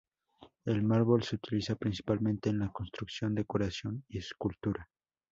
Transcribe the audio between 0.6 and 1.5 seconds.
El mármol se